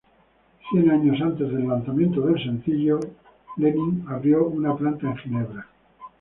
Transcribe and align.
Cien 0.71 0.89
años 0.89 1.21
antes 1.21 1.51
del 1.53 1.67
lanzamiento 1.67 2.21
del 2.21 2.43
sencillo, 2.43 2.99
Lenin 3.57 4.03
abrió 4.07 4.47
una 4.47 4.75
planta 4.75 5.05
en 5.05 5.17
Ginebra. 5.17 5.67